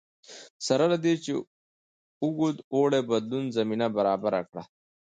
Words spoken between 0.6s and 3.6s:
سره له دې چې اوږد اوړي بدلون